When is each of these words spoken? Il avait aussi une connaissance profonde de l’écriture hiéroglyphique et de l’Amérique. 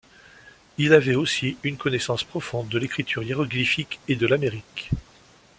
Il 0.79 0.93
avait 0.93 1.13
aussi 1.13 1.57
une 1.61 1.77
connaissance 1.77 2.23
profonde 2.23 2.69
de 2.69 2.79
l’écriture 2.79 3.21
hiéroglyphique 3.21 3.99
et 4.07 4.15
de 4.15 4.25
l’Amérique. 4.25 4.89